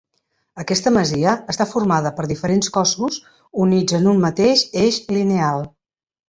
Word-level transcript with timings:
Aquesta 0.61 0.91
masia 0.93 1.33
està 1.53 1.67
formada 1.73 2.11
per 2.19 2.25
diferents 2.31 2.71
cossos 2.79 3.19
units 3.67 3.99
en 3.99 4.09
un 4.15 4.25
mateix 4.25 4.65
eix 4.87 4.99
lineal. 5.19 5.63